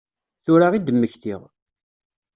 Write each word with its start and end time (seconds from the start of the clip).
Tura 0.45 0.67
i 0.75 0.79
d-mmektiɣ. 0.79 1.41